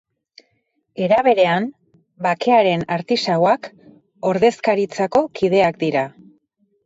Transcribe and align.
Era 1.07 1.19
berean, 1.27 1.65
bakearen 2.27 2.85
artisauak 2.95 3.69
ordezkaritzako 4.33 5.21
kideak 5.41 5.81
dira. 5.85 6.07